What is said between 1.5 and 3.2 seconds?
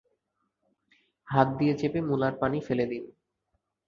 দিয়ে চেপে মূলার পানি ফেলে দিন।